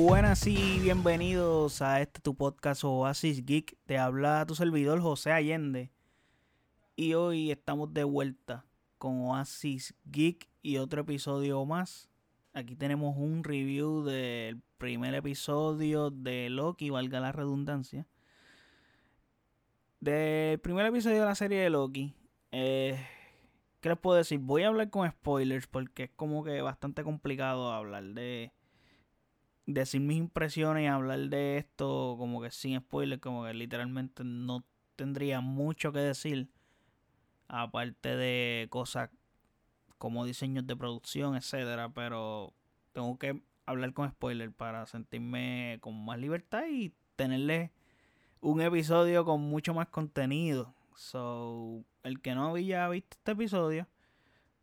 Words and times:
Buenas 0.00 0.46
y 0.46 0.78
bienvenidos 0.78 1.82
a 1.82 2.00
este 2.00 2.20
tu 2.20 2.36
podcast 2.36 2.84
Oasis 2.84 3.44
Geek. 3.44 3.76
Te 3.84 3.98
habla 3.98 4.46
tu 4.46 4.54
servidor 4.54 5.00
José 5.00 5.32
Allende. 5.32 5.90
Y 6.94 7.14
hoy 7.14 7.50
estamos 7.50 7.92
de 7.92 8.04
vuelta 8.04 8.64
con 8.96 9.20
Oasis 9.22 9.94
Geek 10.04 10.48
y 10.62 10.76
otro 10.76 11.00
episodio 11.00 11.64
más. 11.64 12.08
Aquí 12.52 12.76
tenemos 12.76 13.16
un 13.16 13.42
review 13.42 14.04
del 14.04 14.62
primer 14.78 15.14
episodio 15.14 16.10
de 16.10 16.48
Loki, 16.48 16.90
valga 16.90 17.18
la 17.18 17.32
redundancia. 17.32 18.06
Del 19.98 20.60
primer 20.60 20.86
episodio 20.86 21.18
de 21.18 21.26
la 21.26 21.34
serie 21.34 21.58
de 21.58 21.70
Loki. 21.70 22.14
Eh, 22.52 23.04
¿Qué 23.80 23.88
les 23.88 23.98
puedo 23.98 24.16
decir? 24.16 24.38
Voy 24.38 24.62
a 24.62 24.68
hablar 24.68 24.90
con 24.90 25.10
spoilers 25.10 25.66
porque 25.66 26.04
es 26.04 26.10
como 26.14 26.44
que 26.44 26.62
bastante 26.62 27.02
complicado 27.02 27.72
hablar 27.72 28.04
de 28.04 28.52
decir 29.74 30.00
mis 30.00 30.16
impresiones 30.16 30.84
y 30.84 30.86
hablar 30.86 31.18
de 31.28 31.58
esto 31.58 32.16
como 32.18 32.40
que 32.40 32.50
sin 32.50 32.80
spoilers, 32.80 33.20
como 33.20 33.44
que 33.44 33.52
literalmente 33.52 34.24
no 34.24 34.64
tendría 34.96 35.40
mucho 35.40 35.92
que 35.92 36.00
decir. 36.00 36.48
Aparte 37.48 38.16
de 38.16 38.66
cosas 38.70 39.10
como 39.98 40.24
diseños 40.24 40.66
de 40.66 40.76
producción, 40.76 41.36
etcétera, 41.36 41.90
pero 41.90 42.52
tengo 42.92 43.18
que 43.18 43.42
hablar 43.66 43.92
con 43.92 44.10
spoilers 44.10 44.54
para 44.54 44.86
sentirme 44.86 45.78
con 45.80 46.04
más 46.04 46.18
libertad 46.18 46.64
y 46.70 46.94
tenerle 47.16 47.72
un 48.40 48.60
episodio 48.60 49.24
con 49.24 49.40
mucho 49.40 49.74
más 49.74 49.88
contenido. 49.88 50.74
So, 50.94 51.84
el 52.02 52.20
que 52.20 52.34
no 52.34 52.48
había 52.48 52.88
visto 52.88 53.16
este 53.16 53.32
episodio, 53.32 53.86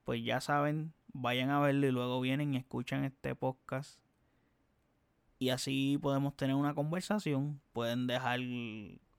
pues 0.03 0.23
ya 0.23 0.41
saben, 0.41 0.93
vayan 1.13 1.49
a 1.49 1.59
verlo 1.59 1.87
y 1.87 1.91
luego 1.91 2.21
vienen 2.21 2.53
y 2.53 2.57
escuchan 2.57 3.03
este 3.03 3.35
podcast 3.35 3.99
y 5.39 5.49
así 5.49 5.97
podemos 6.01 6.35
tener 6.35 6.55
una 6.55 6.73
conversación. 6.73 7.61
Pueden 7.73 8.07
dejar 8.07 8.39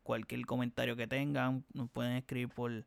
cualquier 0.03 0.47
comentario 0.47 0.97
que 0.97 1.07
tengan, 1.07 1.65
nos 1.73 1.91
pueden 1.91 2.13
escribir 2.13 2.49
por 2.49 2.85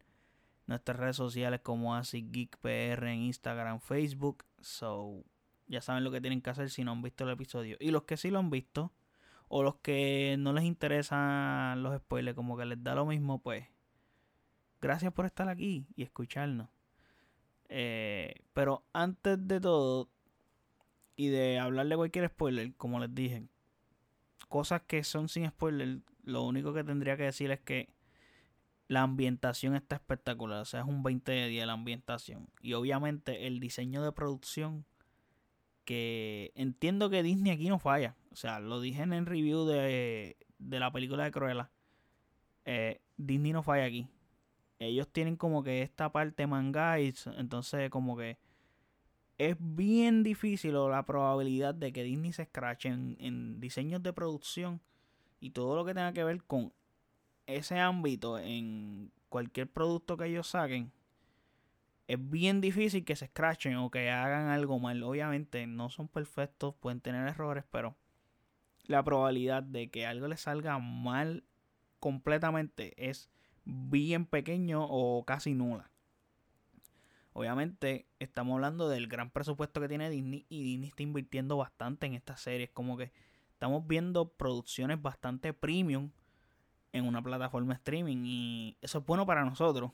nuestras 0.66 0.98
redes 0.98 1.16
sociales 1.16 1.62
como 1.62 1.96
así 1.96 2.28
GeekPR 2.32 3.08
en 3.08 3.20
Instagram, 3.24 3.80
Facebook. 3.82 4.46
So, 4.62 5.24
ya 5.68 5.82
saben 5.82 6.04
lo 6.04 6.12
que 6.12 6.22
tienen 6.22 6.42
que 6.42 6.50
hacer 6.50 6.70
si 6.70 6.84
no 6.84 6.92
han 6.92 7.02
visto 7.02 7.24
el 7.24 7.32
episodio. 7.32 7.78
Y 7.80 7.92
los 7.92 8.04
que 8.04 8.18
sí 8.18 8.32
lo 8.32 8.40
han 8.40 8.50
visto, 8.50 8.92
o 9.48 9.64
los 9.64 9.76
que 9.78 10.36
no 10.40 10.54
les 10.54 10.64
interesan 10.64 11.82
los 11.84 11.98
spoilers, 11.98 12.36
como 12.36 12.58
que 12.58 12.66
les 12.66 12.84
da 12.84 12.96
lo 12.96 13.06
mismo, 13.06 13.42
pues 13.42 13.66
gracias 14.82 15.12
por 15.12 15.26
estar 15.26 15.50
aquí 15.50 15.88
y 15.96 16.04
escucharnos. 16.04 16.70
Eh, 17.68 18.36
pero 18.54 18.84
antes 18.94 19.48
de 19.48 19.60
todo, 19.60 20.10
y 21.20 21.28
de 21.28 21.60
hablarle 21.60 21.98
cualquier 21.98 22.30
spoiler, 22.30 22.74
como 22.76 22.98
les 22.98 23.14
dije, 23.14 23.44
cosas 24.48 24.84
que 24.84 25.04
son 25.04 25.28
sin 25.28 25.46
spoiler, 25.50 26.00
lo 26.24 26.44
único 26.44 26.74
que 26.74 26.86
tendría 26.86 27.18
que 27.18 27.24
decir 27.24 27.52
es 27.52 27.60
que 27.60 27.90
la 28.88 29.02
ambientación 29.02 29.76
está 29.76 29.98
espectacular, 29.98 30.62
o 30.62 30.66
sea, 30.66 30.80
es 30.80 30.86
un 30.88 31.04
20 31.04 31.30
de 31.30 31.50
10 31.50 31.68
la 31.68 31.74
ambientación. 31.74 32.48
Y 32.62 32.72
obviamente 32.72 33.48
el 33.48 33.60
diseño 33.60 34.02
de 34.02 34.14
producción, 34.14 34.86
que 35.84 36.54
entiendo 36.56 37.10
que 37.10 37.22
Disney 37.22 37.52
aquí 37.52 37.68
no 37.68 37.80
falla, 37.80 38.16
o 38.32 38.38
sea, 38.38 38.62
lo 38.62 38.80
dije 38.80 39.02
en 39.02 39.12
el 39.12 39.26
review 39.26 39.66
de, 39.66 40.38
de 40.58 40.80
la 40.80 40.90
película 40.90 41.26
de 41.26 41.32
Cruella, 41.32 41.70
eh, 42.64 43.02
Disney 43.18 43.52
no 43.52 43.62
falla 43.62 43.84
aquí. 43.84 44.08
Ellos 44.80 45.10
tienen 45.10 45.36
como 45.36 45.64
que 45.64 45.82
esta 45.82 46.14
parte 46.14 46.48
manga 46.48 46.98
y 47.02 47.14
entonces 47.36 47.90
como 47.90 48.16
que 48.16 48.38
es 49.40 49.56
bien 49.58 50.22
difícil 50.22 50.76
o 50.76 50.90
la 50.90 51.06
probabilidad 51.06 51.74
de 51.74 51.94
que 51.94 52.04
Disney 52.04 52.34
se 52.34 52.44
escrache 52.44 52.90
en, 52.90 53.60
diseños 53.62 54.04
de 54.04 54.14
producción 54.14 54.82
y 55.40 55.52
todo 55.52 55.78
lo 55.78 55.86
que 55.86 55.94
tenga 55.94 56.12
que 56.12 56.26
ver 56.26 56.44
con 56.44 56.74
ese 57.48 57.80
ámbito 57.80 58.38
en 58.38 59.12
cualquier 59.30 59.72
producto 59.72 60.18
que 60.18 60.26
ellos 60.26 60.48
saquen 60.48 60.92
es 62.08 62.30
bien 62.30 62.60
difícil 62.60 63.06
que 63.06 63.16
se 63.16 63.26
escrachen 63.26 63.78
o 63.78 63.90
que 63.90 64.10
hagan 64.10 64.50
algo 64.50 64.78
mal. 64.80 65.02
Obviamente 65.04 65.68
no 65.68 65.90
son 65.90 66.08
perfectos, 66.08 66.76
pueden 66.76 67.02
tener 67.02 67.28
errores, 67.28 67.64
pero 67.72 67.96
la 68.88 69.04
probabilidad 69.04 69.64
de 69.64 69.90
que 69.90 70.06
algo 70.06 70.28
les 70.28 70.42
salga 70.42 70.80
mal 70.80 71.44
completamente 72.00 72.94
es 73.10 73.30
bien 73.64 74.26
pequeño 74.26 74.86
o 74.90 75.24
casi 75.24 75.54
nula. 75.54 75.92
Obviamente 77.40 78.06
estamos 78.20 78.56
hablando 78.56 78.90
del 78.90 79.08
gran 79.08 79.32
presupuesto 79.32 79.80
que 79.80 79.88
tiene 79.88 80.10
Disney 80.10 80.46
y 80.50 80.62
Disney 80.62 80.90
está 80.90 81.04
invirtiendo 81.04 81.56
bastante 81.56 82.06
en 82.06 82.14
estas 82.14 82.42
series. 82.42 82.70
Como 82.72 82.98
que 82.98 83.14
estamos 83.54 83.88
viendo 83.88 84.34
producciones 84.34 85.02
bastante 85.02 85.54
premium 85.54 86.12
en 86.92 87.06
una 87.06 87.22
plataforma 87.22 87.76
streaming 87.76 88.26
y 88.26 88.78
eso 88.82 88.98
es 88.98 89.06
bueno 89.06 89.26
para 89.26 89.46
nosotros. 89.46 89.94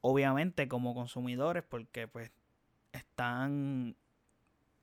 Obviamente 0.00 0.68
como 0.68 0.94
consumidores 0.94 1.64
porque 1.64 2.06
pues 2.06 2.30
están 2.92 3.96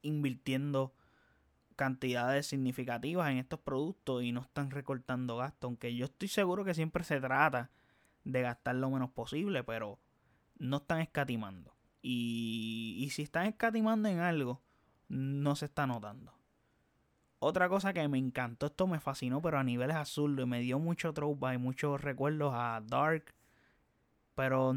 invirtiendo 0.01 0.93
cantidades 1.77 2.47
significativas 2.47 3.31
en 3.31 3.37
estos 3.37 3.61
productos 3.61 4.23
y 4.23 4.33
no 4.33 4.41
están 4.41 4.71
recortando 4.71 5.37
gastos. 5.37 5.69
Aunque 5.69 5.95
yo 5.95 6.03
estoy 6.03 6.27
seguro 6.27 6.65
que 6.65 6.73
siempre 6.73 7.05
se 7.05 7.21
trata 7.21 7.71
de 8.25 8.41
gastar 8.41 8.75
lo 8.75 8.89
menos 8.89 9.09
posible, 9.11 9.63
pero 9.63 9.99
no 10.61 10.77
están 10.77 11.01
escatimando. 11.01 11.73
Y, 12.03 13.09
si 13.11 13.23
están 13.23 13.47
escatimando 13.47 14.07
en 14.09 14.19
algo, 14.19 14.61
no 15.09 15.55
se 15.55 15.65
está 15.65 15.87
notando. 15.87 16.33
Otra 17.39 17.67
cosa 17.67 17.93
que 17.93 18.07
me 18.07 18.19
encantó, 18.19 18.67
esto 18.67 18.85
me 18.85 18.99
fascinó, 18.99 19.41
pero 19.41 19.57
a 19.57 19.63
niveles 19.63 19.95
azules, 19.95 20.45
me 20.45 20.59
dio 20.59 20.77
mucho 20.77 21.13
y 21.53 21.57
muchos 21.57 21.99
recuerdos 21.99 22.53
a 22.55 22.81
Dark, 22.85 23.33
pero 24.35 24.75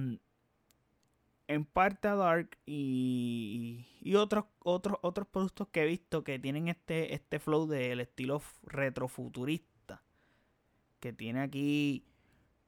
en 1.47 1.65
parte 1.67 2.09
a 2.09 2.15
Dark 2.15 2.57
y, 2.65 3.87
y 4.01 4.15
otros, 4.15 4.47
otros, 4.61 4.99
otros 5.03 5.29
productos 5.29 5.69
que 5.69 5.83
he 5.83 5.87
visto 5.87 6.25
que 6.25 6.39
tienen 6.39 6.69
este, 6.69 7.13
este 7.13 7.39
flow 7.39 7.67
del 7.67 8.01
estilo 8.01 8.41
retrofuturista, 8.63 10.03
que 11.01 11.13
tiene 11.13 11.43
aquí 11.43 12.07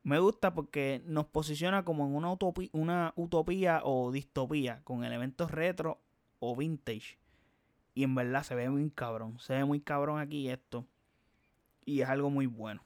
me 0.06 0.20
gusta 0.20 0.54
porque 0.54 1.02
nos 1.04 1.26
posiciona 1.26 1.84
como 1.84 2.06
en 2.06 2.14
una 2.14 2.30
utopía, 2.30 2.68
una 2.70 3.12
utopía 3.16 3.80
o 3.82 4.12
distopía 4.12 4.80
con 4.84 5.02
elementos 5.02 5.50
retro 5.50 6.00
o 6.38 6.54
vintage. 6.54 7.18
Y 7.92 8.04
en 8.04 8.14
verdad 8.14 8.44
se 8.44 8.54
ve 8.54 8.70
muy 8.70 8.88
cabrón. 8.90 9.40
Se 9.40 9.54
ve 9.54 9.64
muy 9.64 9.80
cabrón 9.80 10.20
aquí 10.20 10.48
esto. 10.48 10.86
Y 11.84 12.02
es 12.02 12.08
algo 12.08 12.30
muy 12.30 12.46
bueno. 12.46 12.84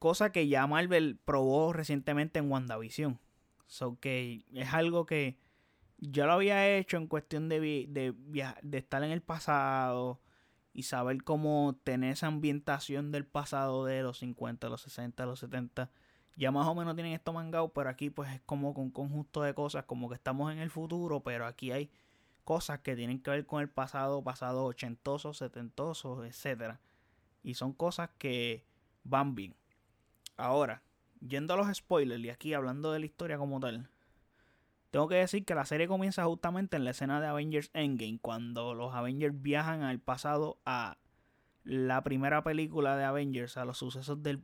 Cosa 0.00 0.32
que 0.32 0.48
ya 0.48 0.66
Marvel 0.66 1.20
probó 1.24 1.72
recientemente 1.72 2.40
en 2.40 2.50
WandaVision. 2.50 3.20
So 3.68 4.00
que 4.00 4.44
es 4.52 4.74
algo 4.74 5.06
que 5.06 5.38
ya 5.98 6.26
lo 6.26 6.32
había 6.32 6.76
hecho 6.76 6.96
en 6.96 7.06
cuestión 7.06 7.48
de, 7.48 7.60
de, 7.60 8.14
de 8.62 8.78
estar 8.78 9.04
en 9.04 9.12
el 9.12 9.22
pasado 9.22 10.20
y 10.72 10.82
saber 10.82 11.22
cómo 11.22 11.78
tener 11.84 12.14
esa 12.14 12.26
ambientación 12.26 13.12
del 13.12 13.26
pasado 13.26 13.84
de 13.84 14.02
los 14.02 14.18
50, 14.18 14.68
los 14.68 14.80
60, 14.80 15.24
los 15.24 15.38
70 15.38 15.92
ya 16.38 16.52
más 16.52 16.68
o 16.68 16.74
menos 16.74 16.94
tienen 16.94 17.12
esto 17.12 17.32
mangado, 17.32 17.68
pero 17.72 17.90
aquí 17.90 18.10
pues 18.10 18.32
es 18.32 18.40
como 18.42 18.72
con 18.72 18.90
conjunto 18.90 19.42
de 19.42 19.54
cosas, 19.54 19.84
como 19.84 20.08
que 20.08 20.14
estamos 20.14 20.52
en 20.52 20.58
el 20.58 20.70
futuro, 20.70 21.20
pero 21.20 21.46
aquí 21.46 21.72
hay 21.72 21.90
cosas 22.44 22.78
que 22.78 22.94
tienen 22.94 23.20
que 23.20 23.30
ver 23.30 23.44
con 23.44 23.60
el 23.60 23.68
pasado, 23.68 24.22
pasado 24.22 24.64
ochentoso, 24.64 25.34
setentoso, 25.34 26.24
etcétera. 26.24 26.80
Y 27.42 27.54
son 27.54 27.72
cosas 27.72 28.10
que 28.18 28.64
van 29.02 29.34
bien. 29.34 29.56
Ahora, 30.36 30.82
yendo 31.20 31.54
a 31.54 31.56
los 31.56 31.76
spoilers 31.76 32.22
y 32.22 32.30
aquí 32.30 32.54
hablando 32.54 32.92
de 32.92 33.00
la 33.00 33.06
historia 33.06 33.36
como 33.36 33.58
tal, 33.58 33.90
tengo 34.92 35.08
que 35.08 35.16
decir 35.16 35.44
que 35.44 35.56
la 35.56 35.66
serie 35.66 35.88
comienza 35.88 36.24
justamente 36.24 36.76
en 36.76 36.84
la 36.84 36.92
escena 36.92 37.20
de 37.20 37.26
Avengers 37.26 37.70
Endgame, 37.74 38.20
cuando 38.22 38.74
los 38.74 38.94
Avengers 38.94 39.42
viajan 39.42 39.82
al 39.82 39.98
pasado 39.98 40.60
a 40.64 40.98
la 41.64 42.04
primera 42.04 42.44
película 42.44 42.96
de 42.96 43.04
Avengers, 43.04 43.56
a 43.56 43.64
los 43.64 43.78
sucesos 43.78 44.22
del 44.22 44.40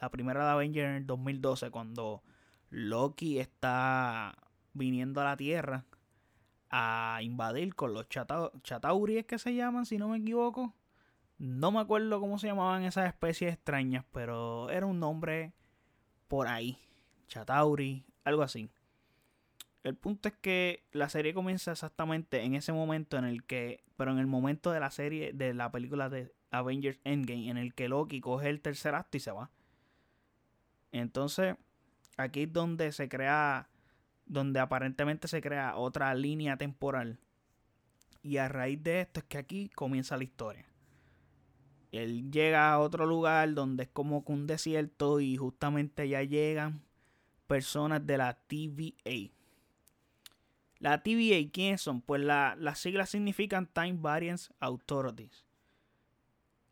la 0.00 0.10
primera 0.10 0.44
de 0.44 0.50
Avengers 0.50 0.88
en 0.88 0.94
el 0.96 1.06
2012, 1.06 1.70
cuando 1.70 2.22
Loki 2.70 3.38
está 3.38 4.36
viniendo 4.72 5.20
a 5.20 5.24
la 5.24 5.36
Tierra 5.36 5.84
a 6.70 7.20
invadir 7.22 7.74
con 7.74 7.94
los 7.94 8.08
Chatauries 8.08 9.26
que 9.26 9.38
se 9.38 9.54
llaman, 9.54 9.86
si 9.86 9.96
no 9.96 10.08
me 10.08 10.18
equivoco. 10.18 10.74
No 11.38 11.72
me 11.72 11.80
acuerdo 11.80 12.20
cómo 12.20 12.38
se 12.38 12.48
llamaban 12.48 12.84
esas 12.84 13.06
especies 13.06 13.54
extrañas, 13.54 14.04
pero 14.12 14.70
era 14.70 14.86
un 14.86 15.00
nombre 15.00 15.52
por 16.28 16.48
ahí. 16.48 16.78
Chatauri, 17.28 18.04
algo 18.24 18.42
así. 18.42 18.70
El 19.82 19.96
punto 19.96 20.28
es 20.28 20.34
que 20.40 20.82
la 20.92 21.08
serie 21.08 21.34
comienza 21.34 21.72
exactamente 21.72 22.42
en 22.42 22.54
ese 22.54 22.72
momento 22.72 23.18
en 23.18 23.24
el 23.24 23.44
que, 23.44 23.84
pero 23.96 24.12
en 24.12 24.18
el 24.18 24.26
momento 24.26 24.70
de 24.70 24.80
la 24.80 24.90
serie, 24.90 25.32
de 25.32 25.52
la 25.52 25.70
película 25.70 26.08
de 26.08 26.32
Avengers 26.50 26.98
Endgame, 27.04 27.50
en 27.50 27.58
el 27.58 27.74
que 27.74 27.88
Loki 27.88 28.20
coge 28.20 28.48
el 28.48 28.62
tercer 28.62 28.94
acto 28.94 29.16
y 29.16 29.20
se 29.20 29.30
va. 29.30 29.50
Entonces, 30.94 31.56
aquí 32.16 32.44
es 32.44 32.52
donde 32.52 32.92
se 32.92 33.08
crea, 33.08 33.68
donde 34.26 34.60
aparentemente 34.60 35.26
se 35.26 35.40
crea 35.40 35.76
otra 35.76 36.14
línea 36.14 36.56
temporal. 36.56 37.18
Y 38.22 38.36
a 38.36 38.48
raíz 38.48 38.80
de 38.80 39.00
esto 39.00 39.18
es 39.18 39.26
que 39.26 39.38
aquí 39.38 39.68
comienza 39.70 40.16
la 40.16 40.22
historia. 40.22 40.64
Él 41.90 42.30
llega 42.30 42.72
a 42.72 42.78
otro 42.78 43.06
lugar 43.06 43.54
donde 43.54 43.82
es 43.82 43.88
como 43.88 44.24
que 44.24 44.30
un 44.30 44.46
desierto 44.46 45.18
y 45.18 45.36
justamente 45.36 46.08
ya 46.08 46.22
llegan 46.22 46.84
personas 47.48 48.06
de 48.06 48.16
la 48.16 48.34
TVA. 48.46 49.32
La 50.78 51.02
TVA, 51.02 51.50
¿quiénes 51.52 51.82
son? 51.82 52.02
Pues 52.02 52.22
la, 52.22 52.54
las 52.56 52.78
siglas 52.78 53.10
significan 53.10 53.66
Time 53.66 53.94
Variance 53.94 54.52
Authorities. 54.60 55.44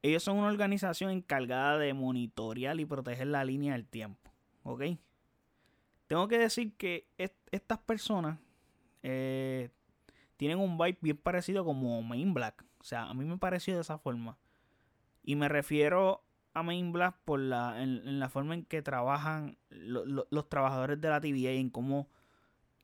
Ellos 0.02 0.22
son 0.22 0.38
una 0.38 0.49
organización 0.49 1.10
encargada 1.10 1.78
de 1.78 1.94
monitorear 1.94 2.78
y 2.81 2.84
proteger 2.84 3.28
la 3.28 3.44
línea 3.44 3.72
del 3.72 3.87
tiempo. 3.87 4.31
¿Ok? 4.64 4.82
Tengo 6.06 6.28
que 6.28 6.38
decir 6.38 6.75
que 6.76 7.08
estas 7.50 7.78
personas 7.78 8.38
eh, 9.02 9.70
tienen 10.37 10.58
un 10.58 10.76
vibe 10.76 10.99
bien 11.00 11.16
parecido 11.16 11.64
como 11.64 12.02
Main 12.02 12.34
Black. 12.34 12.64
O 12.81 12.84
sea, 12.84 13.04
a 13.04 13.14
mí 13.14 13.25
me 13.25 13.38
pareció 13.38 13.75
de 13.75 13.81
esa 13.81 13.99
forma. 13.99 14.37
Y 15.22 15.37
me 15.37 15.49
refiero 15.49 16.25
a 16.52 16.62
Main 16.62 16.93
Black 16.93 17.16
por 17.25 17.40
la, 17.40 17.81
en, 17.82 18.19
la 18.19 18.28
forma 18.28 18.55
en 18.55 18.64
que 18.64 18.82
trabajan 18.82 19.56
los 19.70 20.48
trabajadores 20.48 21.00
de 21.00 21.08
la 21.08 21.20
TVA 21.20 21.52
y 21.52 21.58
en 21.58 21.70
cómo, 21.70 22.08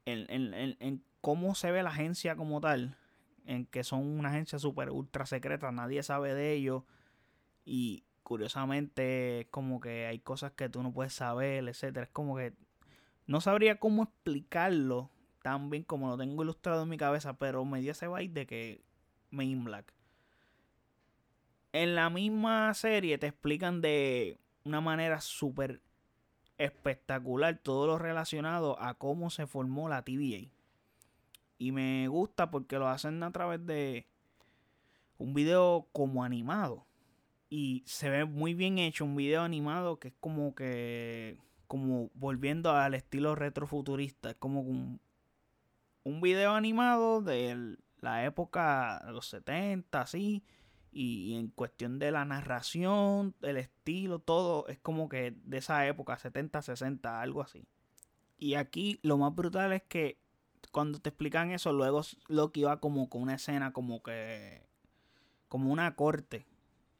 en, 0.06 1.02
cómo 1.20 1.54
se 1.54 1.72
ve 1.72 1.82
la 1.82 1.90
agencia 1.90 2.36
como 2.36 2.60
tal. 2.60 2.96
En 3.44 3.66
que 3.66 3.82
son 3.82 4.06
una 4.06 4.28
agencia 4.28 4.58
super 4.58 4.90
ultra 4.90 5.26
secreta, 5.26 5.72
nadie 5.72 6.02
sabe 6.02 6.34
de 6.34 6.52
ellos. 6.52 6.84
Y 7.70 8.04
curiosamente, 8.22 9.46
como 9.50 9.78
que 9.78 10.06
hay 10.06 10.20
cosas 10.20 10.52
que 10.52 10.70
tú 10.70 10.82
no 10.82 10.90
puedes 10.90 11.12
saber, 11.12 11.68
etcétera. 11.68 12.04
Es 12.04 12.10
como 12.10 12.34
que 12.34 12.54
no 13.26 13.42
sabría 13.42 13.78
cómo 13.78 14.04
explicarlo 14.04 15.10
tan 15.42 15.68
bien 15.68 15.82
como 15.82 16.08
lo 16.08 16.16
tengo 16.16 16.42
ilustrado 16.42 16.84
en 16.84 16.88
mi 16.88 16.96
cabeza, 16.96 17.34
pero 17.34 17.66
me 17.66 17.82
dio 17.82 17.92
ese 17.92 18.08
vibe 18.08 18.32
de 18.32 18.46
que 18.46 18.84
Main 19.30 19.64
Black. 19.64 19.92
En 21.72 21.94
la 21.94 22.08
misma 22.08 22.72
serie 22.72 23.18
te 23.18 23.26
explican 23.26 23.82
de 23.82 24.38
una 24.64 24.80
manera 24.80 25.20
súper 25.20 25.82
espectacular 26.56 27.58
todo 27.58 27.86
lo 27.86 27.98
relacionado 27.98 28.80
a 28.80 28.94
cómo 28.94 29.28
se 29.28 29.46
formó 29.46 29.90
la 29.90 30.02
TVA. 30.02 30.48
Y 31.58 31.72
me 31.72 32.08
gusta 32.08 32.50
porque 32.50 32.78
lo 32.78 32.88
hacen 32.88 33.22
a 33.22 33.30
través 33.30 33.64
de 33.66 34.06
un 35.18 35.34
video 35.34 35.86
como 35.92 36.24
animado. 36.24 36.87
Y 37.50 37.82
se 37.86 38.10
ve 38.10 38.24
muy 38.24 38.54
bien 38.54 38.78
hecho, 38.78 39.04
un 39.04 39.16
video 39.16 39.42
animado 39.42 39.98
que 39.98 40.08
es 40.08 40.14
como 40.20 40.54
que 40.54 41.38
como 41.68 42.10
volviendo 42.14 42.72
al 42.72 42.94
estilo 42.94 43.34
retrofuturista. 43.34 44.30
Es 44.30 44.36
como 44.36 44.62
un, 44.62 45.00
un 46.02 46.20
video 46.20 46.52
animado 46.52 47.22
de 47.22 47.76
la 48.00 48.24
época 48.24 49.02
de 49.06 49.12
los 49.12 49.28
70, 49.28 50.00
así. 50.00 50.42
Y, 50.90 51.36
en 51.36 51.48
cuestión 51.48 51.98
de 51.98 52.10
la 52.10 52.24
narración, 52.24 53.34
el 53.42 53.58
estilo, 53.58 54.18
todo 54.18 54.66
es 54.68 54.78
como 54.78 55.08
que 55.08 55.36
de 55.44 55.58
esa 55.58 55.86
época, 55.86 56.18
70, 56.18 56.62
60, 56.62 57.20
algo 57.20 57.42
así. 57.42 57.66
Y 58.38 58.54
aquí 58.54 58.98
lo 59.02 59.18
más 59.18 59.34
brutal 59.34 59.72
es 59.72 59.82
que 59.82 60.18
cuando 60.72 60.98
te 60.98 61.10
explican 61.10 61.50
eso, 61.50 61.72
luego 61.72 62.02
Loki 62.28 62.62
va 62.62 62.80
como 62.80 63.08
con 63.08 63.22
una 63.22 63.34
escena 63.34 63.72
como 63.72 64.02
que. 64.02 64.66
como 65.48 65.72
una 65.72 65.94
corte 65.94 66.46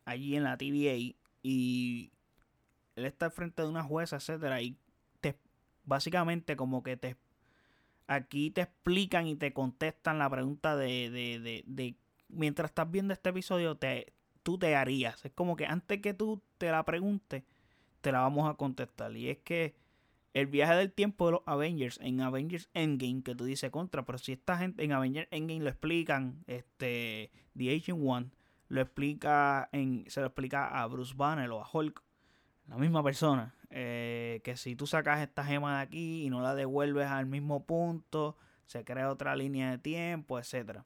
allí 0.08 0.37
en 0.37 0.44
la 0.44 0.56
TVA. 0.56 1.16
Y 1.43 2.12
él 2.96 3.05
está 3.05 3.31
frente 3.31 3.62
de 3.62 3.69
una 3.69 3.82
jueza, 3.82 4.16
etcétera, 4.16 4.60
y 4.62 4.76
te, 5.20 5.38
básicamente 5.84 6.56
como 6.56 6.82
que 6.82 6.96
te 6.96 7.16
aquí 8.08 8.50
te 8.50 8.62
explican 8.62 9.26
y 9.26 9.37
te 9.37 9.52
contestan 9.52 10.19
la 10.19 10.28
pregunta 10.31 10.76
de, 10.76 11.10
de, 11.10 11.62
de, 11.66 11.94
mientras 12.28 12.70
estás 12.70 12.90
viendo 12.90 13.12
este 13.12 13.31
episodio, 13.31 13.76
te, 13.76 14.12
tú 14.43 14.58
te 14.58 14.75
harías. 14.75 15.25
Es 15.25 15.32
como 15.32 15.56
que 15.56 15.66
antes 15.66 16.00
que 16.00 16.14
tú 16.14 16.43
te 16.56 16.70
la 16.70 16.84
preguntes, 16.84 17.44
te 18.00 18.11
la 18.11 18.20
vamos 18.20 18.50
a 18.50 18.54
contestar. 18.54 19.14
Y 19.16 19.28
es 19.28 19.38
que 19.38 19.76
el 20.32 20.46
viaje 20.46 20.75
del 20.75 20.93
tiempo 20.93 21.26
de 21.26 21.32
los 21.32 21.43
Avengers 21.46 21.99
en 22.02 22.20
Avengers 22.22 22.70
Endgame, 22.72 23.22
que 23.22 23.34
tú 23.34 23.44
dices 23.44 23.70
contra, 23.70 24.04
pero 24.04 24.19
si 24.19 24.32
esta 24.32 24.56
gente 24.56 24.82
en 24.82 24.93
Avengers 24.93 25.28
Endgame 25.31 25.61
lo 25.61 25.69
explican, 25.69 26.43
este, 26.46 27.31
The 27.56 27.76
Agent 27.76 28.00
One, 28.02 28.31
lo 28.69 28.81
explica 28.81 29.69
en, 29.73 30.05
se 30.09 30.20
lo 30.20 30.26
explica 30.26 30.82
a 30.82 30.87
Bruce 30.87 31.15
Banner 31.17 31.50
o 31.50 31.62
a 31.62 31.69
Hulk 31.70 32.03
la 32.69 32.76
misma 32.76 33.03
persona. 33.03 33.55
Eh, 33.70 34.41
que 34.44 34.56
si 34.56 34.76
tú 34.76 34.87
sacas 34.87 35.20
esta 35.20 35.44
gema 35.44 35.76
de 35.76 35.82
aquí 35.82 36.25
y 36.25 36.31
no 36.31 36.41
la 36.41 36.55
devuelves 36.55 37.06
al 37.09 37.26
mismo 37.26 37.65
punto, 37.65 38.37
se 38.67 38.85
crea 38.85 39.11
otra 39.11 39.37
línea 39.37 39.70
de 39.70 39.79
tiempo, 39.79 40.38
etc. 40.38 40.82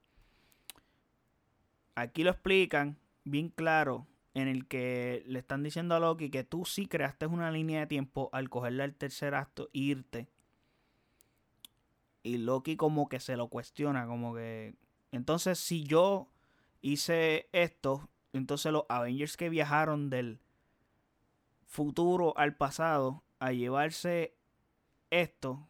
Aquí 1.94 2.24
lo 2.24 2.30
explican 2.30 2.98
bien 3.24 3.50
claro 3.50 4.06
en 4.34 4.48
el 4.48 4.66
que 4.66 5.22
le 5.26 5.38
están 5.38 5.62
diciendo 5.62 5.94
a 5.94 6.00
Loki 6.00 6.30
que 6.30 6.44
tú 6.44 6.64
sí 6.64 6.86
creaste 6.86 7.26
una 7.26 7.50
línea 7.50 7.80
de 7.80 7.86
tiempo 7.86 8.30
al 8.32 8.48
cogerle 8.48 8.82
al 8.82 8.94
tercer 8.94 9.34
acto 9.34 9.68
e 9.74 9.78
irte. 9.78 10.28
Y 12.22 12.38
Loki 12.38 12.76
como 12.76 13.08
que 13.08 13.20
se 13.20 13.36
lo 13.36 13.48
cuestiona, 13.48 14.06
como 14.06 14.34
que... 14.34 14.74
Entonces 15.10 15.58
si 15.58 15.84
yo 15.84 16.31
hice 16.82 17.48
esto, 17.52 18.10
entonces 18.32 18.72
los 18.72 18.84
Avengers 18.88 19.36
que 19.36 19.48
viajaron 19.48 20.10
del 20.10 20.40
futuro 21.66 22.36
al 22.36 22.54
pasado 22.54 23.22
a 23.38 23.52
llevarse 23.52 24.36
esto 25.10 25.66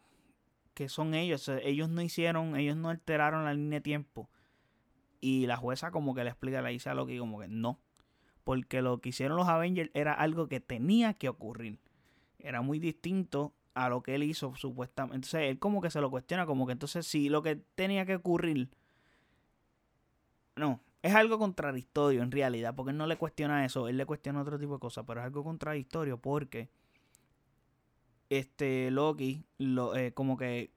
que 0.75 0.89
son 0.89 1.15
ellos. 1.15 1.49
Ellos 1.49 1.89
no 1.89 2.03
hicieron, 2.03 2.57
ellos 2.57 2.77
no 2.77 2.89
alteraron 2.89 3.45
la 3.45 3.55
línea 3.55 3.79
de 3.79 3.83
tiempo. 3.83 4.29
Y 5.21 5.47
la 5.47 5.57
jueza 5.57 5.91
como 5.91 6.15
que 6.15 6.25
le 6.25 6.31
explica, 6.31 6.63
le 6.63 6.71
dice 6.71 6.91
a 6.91 6.95
Loki 6.95 7.19
como 7.19 7.39
que 7.39 7.49
no. 7.49 7.79
Porque 8.45 8.83
lo 8.83 9.01
que 9.01 9.11
hicieron 9.11 9.37
los 9.37 9.49
Avengers 9.49 9.91
era 9.95 10.13
algo 10.15 10.49
que 10.49 10.61
tenía 10.61 11.15
que 11.15 11.29
ocurrir. 11.29 11.79
Era 12.39 12.63
muy 12.63 12.81
distinto 12.81 13.55
a 13.75 13.89
lo 13.89 14.03
que 14.03 14.17
él 14.17 14.25
hizo 14.25 14.57
supuestamente. 14.57 15.17
Entonces 15.17 15.43
él 15.43 15.59
como 15.59 15.81
que 15.81 15.91
se 15.91 16.01
lo 16.01 16.11
cuestiona 16.11 16.47
como 16.47 16.67
que 16.67 16.73
entonces 16.73 17.07
si 17.07 17.29
lo 17.29 17.43
que 17.43 17.57
tenía 17.57 18.05
que 18.05 18.17
ocurrir... 18.17 18.71
No, 20.57 20.81
es 21.03 21.15
algo 21.15 21.39
contradictorio 21.39 22.23
en 22.23 22.31
realidad, 22.31 22.75
porque 22.75 22.93
él 22.93 22.97
no 22.97 23.07
le 23.07 23.17
cuestiona 23.17 23.65
eso, 23.65 23.89
él 23.89 23.97
le 23.97 24.07
cuestiona 24.07 24.41
otro 24.41 24.59
tipo 24.59 24.75
de 24.75 24.81
cosas, 24.81 25.05
pero 25.07 25.21
es 25.21 25.27
algo 25.27 25.43
contradictorio 25.43 26.19
porque 26.19 26.71
este 28.31 28.91
Loki, 28.91 29.45
lo, 29.59 29.95
eh, 29.97 30.15
como 30.15 30.37
que 30.37 30.73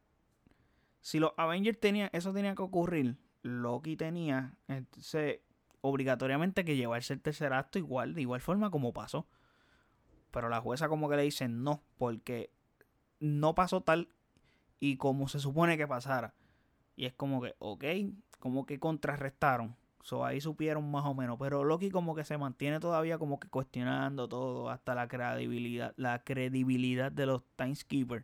si 1.01 1.19
los 1.19 1.31
Avengers 1.37 1.79
tenían, 1.79 2.09
eso 2.11 2.33
tenía 2.33 2.55
que 2.55 2.63
ocurrir, 2.63 3.17
Loki 3.43 3.95
tenía, 3.95 4.57
entonces, 4.67 5.41
obligatoriamente 5.81 6.65
que 6.65 6.75
llevarse 6.75 7.13
el 7.13 7.21
tercer 7.21 7.53
acto 7.53 7.77
igual, 7.77 8.15
de 8.15 8.21
igual 8.21 8.41
forma 8.41 8.71
como 8.71 8.91
pasó. 8.91 9.27
Pero 10.31 10.49
la 10.49 10.59
jueza 10.59 10.89
como 10.89 11.07
que 11.07 11.15
le 11.15 11.21
dice 11.21 11.47
no, 11.47 11.83
porque 11.97 12.51
no 13.19 13.53
pasó 13.53 13.81
tal 13.81 14.09
y 14.79 14.97
como 14.97 15.27
se 15.27 15.39
supone 15.39 15.77
que 15.77 15.87
pasara. 15.87 16.33
Y 16.95 17.05
es 17.05 17.13
como 17.13 17.41
que, 17.41 17.55
ok, 17.59 17.85
como 18.39 18.65
que 18.65 18.79
contrarrestaron. 18.79 19.75
So, 20.05 20.23
ahí 20.23 20.39
supieron 20.39 20.91
más 20.91 21.03
o 21.05 21.15
menos. 21.15 21.35
Pero 21.39 21.63
Loki 21.63 21.89
como 21.89 22.13
que 22.13 22.23
se 22.23 22.37
mantiene 22.37 22.79
todavía 22.79 23.17
como 23.17 23.39
que 23.39 23.47
cuestionando 23.47 24.29
todo. 24.29 24.69
Hasta 24.69 24.93
la 24.93 25.07
credibilidad. 25.07 25.95
La 25.97 26.23
credibilidad 26.23 27.11
de 27.11 27.25
los 27.25 27.43
Timeskeepers. 27.55 28.23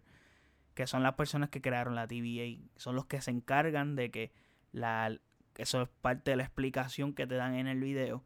Que 0.75 0.85
son 0.85 1.01
las 1.01 1.15
personas 1.15 1.49
que 1.49 1.59
crearon 1.59 1.95
la 1.95 2.07
TVA. 2.07 2.61
Son 2.75 2.95
los 2.95 3.07
que 3.07 3.19
se 3.19 3.31
encargan 3.31 3.95
de 3.95 4.11
que 4.11 4.31
la. 4.71 5.17
Eso 5.57 5.81
es 5.81 5.89
parte 5.89 6.29
de 6.29 6.37
la 6.37 6.43
explicación 6.43 7.15
que 7.15 7.25
te 7.25 7.33
dan 7.33 7.55
en 7.55 7.65
el 7.65 7.79
video. 7.79 8.23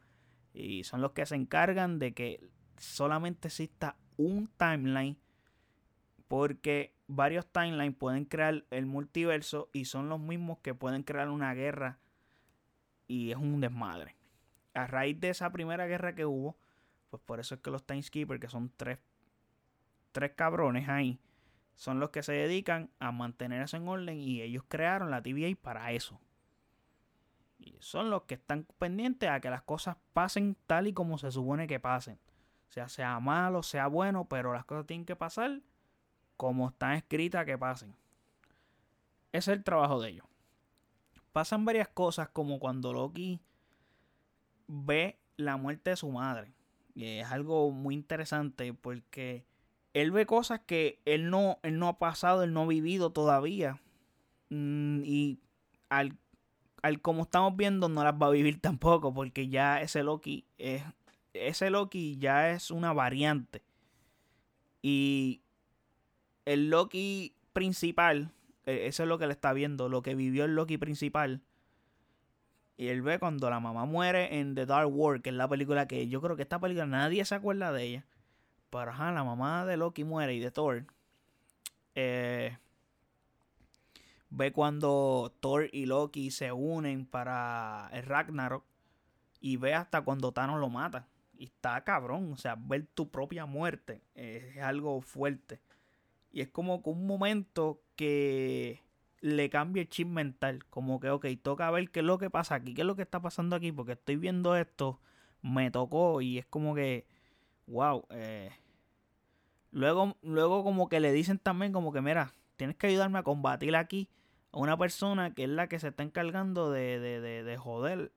Y 0.53 0.83
son 0.83 0.99
los 0.99 1.13
que 1.13 1.25
se 1.25 1.35
encargan 1.35 1.97
de 1.97 2.13
que 2.13 2.45
solamente 2.75 3.47
exista 3.47 3.95
un 4.17 4.49
timeline. 4.57 5.17
Porque 6.27 6.93
varios 7.07 7.49
timelines 7.49 7.95
pueden 7.95 8.25
crear 8.25 8.65
el 8.69 8.85
multiverso. 8.85 9.69
Y 9.71 9.85
son 9.85 10.09
los 10.09 10.19
mismos 10.19 10.57
que 10.59 10.73
pueden 10.73 11.03
crear 11.03 11.29
una 11.29 11.53
guerra 11.53 11.99
y 13.07 13.31
es 13.31 13.37
un 13.37 13.61
desmadre. 13.61 14.15
A 14.73 14.87
raíz 14.87 15.19
de 15.19 15.29
esa 15.29 15.51
primera 15.51 15.85
guerra 15.87 16.15
que 16.15 16.25
hubo, 16.25 16.57
pues 17.09 17.21
por 17.23 17.39
eso 17.39 17.55
es 17.55 17.61
que 17.61 17.71
los 17.71 17.85
Timeskeepers, 17.85 18.39
que 18.39 18.49
son 18.49 18.71
tres, 18.75 18.99
tres 20.11 20.31
cabrones 20.35 20.89
ahí, 20.89 21.19
son 21.75 21.99
los 21.99 22.09
que 22.09 22.23
se 22.23 22.33
dedican 22.33 22.89
a 22.99 23.11
mantener 23.11 23.61
eso 23.61 23.77
en 23.77 23.87
orden 23.87 24.17
y 24.19 24.41
ellos 24.41 24.63
crearon 24.67 25.11
la 25.11 25.21
TVA 25.21 25.55
para 25.61 25.91
eso. 25.91 26.19
Son 27.79 28.09
los 28.09 28.23
que 28.23 28.35
están 28.35 28.65
pendientes 28.77 29.29
a 29.29 29.39
que 29.39 29.49
las 29.49 29.61
cosas 29.61 29.97
pasen 30.13 30.55
tal 30.67 30.87
y 30.87 30.93
como 30.93 31.17
se 31.17 31.31
supone 31.31 31.67
que 31.67 31.79
pasen. 31.79 32.19
O 32.69 32.71
sea, 32.71 32.89
sea 32.89 33.19
malo, 33.19 33.63
sea 33.63 33.87
bueno, 33.87 34.25
pero 34.25 34.53
las 34.53 34.65
cosas 34.65 34.85
tienen 34.85 35.05
que 35.05 35.15
pasar 35.15 35.61
como 36.37 36.69
están 36.69 36.93
escritas 36.93 37.45
que 37.45 37.57
pasen. 37.57 37.95
Ese 39.31 39.51
es 39.51 39.57
el 39.57 39.63
trabajo 39.63 40.01
de 40.01 40.09
ellos 40.09 40.25
pasan 41.35 41.65
varias 41.65 41.89
cosas 41.89 42.29
como 42.29 42.59
cuando 42.59 42.93
Loki 42.93 43.41
ve 44.67 45.19
la 45.35 45.57
muerte 45.57 45.89
de 45.89 45.97
su 45.97 46.09
madre. 46.09 46.53
Y 46.93 47.03
es 47.17 47.29
algo 47.29 47.71
muy 47.71 47.93
interesante 47.93 48.73
porque 48.73 49.43
él 49.93 50.11
ve 50.11 50.25
cosas 50.25 50.61
que 50.65 51.01
él 51.03 51.29
no, 51.29 51.59
él 51.63 51.77
no 51.77 51.89
ha 51.89 51.99
pasado, 51.99 52.43
él 52.43 52.53
no 52.53 52.61
ha 52.61 52.67
vivido 52.67 53.09
todavía. 53.09 53.81
Mm, 54.49 55.01
y 55.03 55.39
al, 55.89 56.17
al 56.81 57.01
como 57.01 57.23
estamos 57.23 57.57
viendo 57.57 57.89
no 57.89 58.05
las 58.05 58.13
va 58.13 58.27
a 58.27 58.31
vivir 58.31 58.61
tampoco 58.61 59.13
porque 59.13 59.49
ya 59.49 59.81
ese 59.81 60.03
Loki 60.03 60.45
es 60.57 60.83
ese 61.33 61.69
Loki 61.69 62.15
ya 62.17 62.51
es 62.51 62.71
una 62.71 62.93
variante. 62.93 63.61
Y 64.81 65.41
el 66.45 66.69
Loki 66.69 67.35
principal, 67.51 68.31
eso 68.65 69.03
es 69.03 69.09
lo 69.09 69.17
que 69.17 69.27
le 69.27 69.33
está 69.33 69.53
viendo, 69.53 69.89
lo 69.89 70.01
que 70.01 70.15
vivió 70.15 70.45
el 70.45 70.55
Loki 70.55 70.77
principal. 70.77 71.41
Y 72.77 72.87
él 72.87 73.01
ve 73.01 73.19
cuando 73.19 73.49
la 73.49 73.59
mamá 73.59 73.85
muere 73.85 74.39
en 74.39 74.53
The 74.55 74.65
Dark 74.65 74.93
World, 74.93 75.21
que 75.21 75.29
es 75.29 75.35
la 75.35 75.47
película 75.47 75.87
que 75.87 76.07
yo 76.07 76.21
creo 76.21 76.35
que 76.35 76.41
esta 76.41 76.59
película 76.59 76.85
nadie 76.85 77.23
se 77.23 77.35
acuerda 77.35 77.71
de 77.71 77.83
ella. 77.83 78.05
Pero 78.69 78.91
ajá, 78.91 79.11
la 79.11 79.23
mamá 79.23 79.65
de 79.65 79.77
Loki 79.77 80.03
muere 80.03 80.33
y 80.33 80.39
de 80.39 80.51
Thor. 80.51 80.85
Eh, 81.93 82.57
ve 84.29 84.51
cuando 84.51 85.33
Thor 85.39 85.69
y 85.71 85.85
Loki 85.85 86.31
se 86.31 86.51
unen 86.51 87.05
para 87.05 87.89
el 87.93 88.03
Ragnarok. 88.03 88.65
Y 89.39 89.57
ve 89.57 89.73
hasta 89.73 90.01
cuando 90.01 90.33
Thanos 90.33 90.59
lo 90.59 90.69
mata. 90.69 91.07
Y 91.37 91.45
está 91.45 91.81
cabrón. 91.85 92.33
O 92.33 92.37
sea, 92.37 92.55
ver 92.57 92.87
tu 92.93 93.09
propia 93.09 93.45
muerte 93.45 94.01
es 94.15 94.57
algo 94.57 95.01
fuerte. 95.01 95.61
Y 96.35 96.41
es 96.41 96.49
como 96.49 96.83
que 96.83 96.89
un 96.89 97.07
momento 97.07 97.81
que 97.95 98.83
le 99.21 99.49
cambia 99.49 99.83
el 99.83 99.87
chip 99.87 100.09
mental. 100.09 100.65
Como 100.69 100.99
que, 100.99 101.09
ok, 101.09 101.27
toca 101.41 101.71
ver 101.71 101.89
qué 101.91 102.01
es 102.01 102.05
lo 102.05 102.17
que 102.17 102.29
pasa 102.29 102.55
aquí, 102.55 102.73
qué 102.73 102.81
es 102.81 102.85
lo 102.85 102.97
que 102.97 103.03
está 103.03 103.21
pasando 103.21 103.55
aquí, 103.55 103.71
porque 103.71 103.93
estoy 103.93 104.17
viendo 104.17 104.53
esto, 104.57 104.99
me 105.41 105.71
tocó 105.71 106.19
y 106.19 106.39
es 106.39 106.45
como 106.45 106.75
que, 106.75 107.07
wow. 107.67 108.05
Eh. 108.09 108.51
Luego, 109.71 110.17
luego 110.23 110.65
como 110.65 110.89
que 110.89 110.99
le 110.99 111.13
dicen 111.13 111.39
también 111.39 111.71
como 111.71 111.93
que, 111.93 112.01
mira, 112.01 112.33
tienes 112.57 112.75
que 112.75 112.87
ayudarme 112.87 113.19
a 113.19 113.23
combatir 113.23 113.73
aquí 113.77 114.09
a 114.51 114.57
una 114.57 114.75
persona 114.75 115.33
que 115.33 115.45
es 115.45 115.49
la 115.49 115.69
que 115.69 115.79
se 115.79 115.87
está 115.87 116.03
encargando 116.03 116.69
de, 116.69 116.99
de, 116.99 117.21
de, 117.21 117.43
de 117.45 117.57
joder 117.57 118.11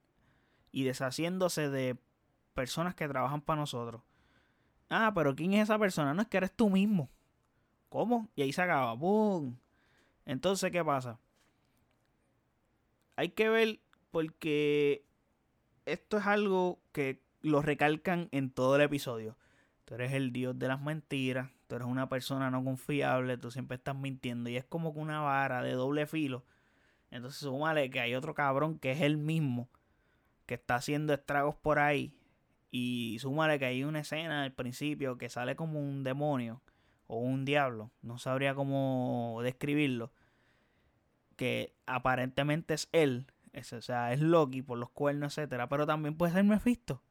y 0.72 0.82
deshaciéndose 0.82 1.70
de 1.70 1.96
personas 2.52 2.96
que 2.96 3.06
trabajan 3.06 3.42
para 3.42 3.60
nosotros. 3.60 4.02
Ah, 4.90 5.12
pero 5.14 5.37
¿quién 5.37 5.52
es 5.52 5.62
esa 5.62 5.78
persona? 5.78 6.14
No 6.14 6.22
es 6.22 6.26
que 6.26 6.38
eres 6.38 6.50
tú 6.50 6.68
mismo. 6.68 7.10
¿Cómo? 7.88 8.28
Y 8.37 8.42
ahí 8.42 8.52
se 8.52 8.62
acaba. 8.62 8.95
¡Bum! 8.95 9.57
Entonces, 10.26 10.71
¿qué 10.71 10.85
pasa? 10.85 11.18
Hay 13.16 13.30
que 13.30 13.49
ver 13.49 13.80
porque 14.11 15.04
esto 15.87 16.18
es 16.18 16.26
algo 16.26 16.80
que 16.92 17.23
lo 17.40 17.62
recalcan 17.62 18.28
en 18.30 18.50
todo 18.50 18.76
el 18.76 18.83
episodio. 18.83 19.37
Tú 19.85 19.95
eres 19.95 20.12
el 20.12 20.33
dios 20.33 20.59
de 20.59 20.68
las 20.68 20.80
mentiras, 20.80 21.50
tú 21.66 21.76
eres 21.76 21.88
una 21.88 22.09
persona 22.09 22.50
no 22.50 22.62
confiable, 22.62 23.38
tú 23.38 23.50
siempre 23.50 23.76
estás 23.76 23.97
mintiendo 23.97 24.50
y 24.50 24.57
es 24.57 24.64
como 24.64 24.92
que 24.92 25.00
una 25.00 25.21
vara 25.21 25.62
de 25.62 25.73
doble 25.73 26.07
filo. 26.07 26.45
Entonces 27.11 27.40
súmale 27.40 27.88
que 27.88 28.00
hay 28.00 28.14
otro 28.14 28.35
cabrón 28.35 28.78
que 28.78 28.92
es 28.92 29.00
el 29.00 29.16
mismo, 29.16 29.71
que 30.45 30.54
está 30.54 30.75
haciendo 30.75 31.14
estragos 31.14 31.57
por 31.57 31.78
ahí. 31.78 32.14
Y 32.71 33.16
súmale 33.21 33.59
que 33.59 33.64
hay 33.64 33.83
una 33.83 34.00
escena 34.00 34.45
al 34.45 34.52
principio 34.52 35.16
que 35.16 35.30
sale 35.30 35.57
como 35.57 35.80
un 35.80 36.04
demonio 36.04 36.61
o 37.09 37.17
un 37.17 37.45
diablo, 37.45 37.91
no 38.03 38.19
sabría 38.19 38.55
cómo 38.55 39.41
describirlo, 39.43 40.12
que 41.37 41.75
aparentemente 41.87 42.75
es 42.75 42.88
él, 42.93 43.27
o 43.55 43.81
sea, 43.81 44.12
es 44.12 44.21
Loki 44.21 44.62
por 44.62 44.79
los 44.79 44.91
cuernos, 44.91 45.37
etcétera, 45.37 45.69
pero 45.69 45.87
también 45.87 46.17
puede 46.17 46.33
ser 46.33 46.45
Mephisto. 46.45 47.03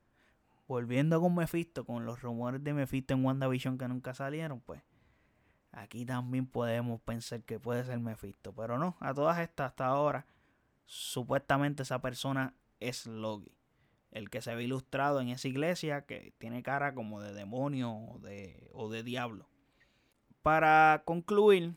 Volviendo 0.67 1.19
con 1.19 1.33
Mephisto, 1.33 1.85
con 1.85 2.05
los 2.05 2.21
rumores 2.21 2.63
de 2.63 2.73
Mephisto 2.73 3.13
en 3.13 3.25
WandaVision 3.25 3.77
que 3.77 3.87
nunca 3.87 4.13
salieron, 4.13 4.59
pues 4.61 4.81
aquí 5.71 6.05
también 6.05 6.45
podemos 6.45 7.01
pensar 7.01 7.41
que 7.43 7.59
puede 7.59 7.83
ser 7.83 7.99
Mephisto, 7.99 8.53
pero 8.53 8.77
no, 8.77 8.97
a 8.99 9.13
todas 9.13 9.39
estas 9.39 9.71
hasta 9.71 9.87
ahora 9.87 10.25
supuestamente 10.85 11.83
esa 11.83 12.01
persona 12.01 12.53
es 12.79 13.07
Loki, 13.07 13.57
el 14.11 14.29
que 14.29 14.41
se 14.41 14.55
ve 14.55 14.63
ilustrado 14.63 15.21
en 15.21 15.29
esa 15.29 15.47
iglesia 15.47 16.05
que 16.05 16.33
tiene 16.37 16.63
cara 16.63 16.93
como 16.93 17.21
de 17.21 17.33
demonio 17.33 18.19
de, 18.21 18.69
o 18.73 18.89
de 18.89 19.03
diablo. 19.03 19.49
Para 20.41 21.03
concluir, 21.05 21.73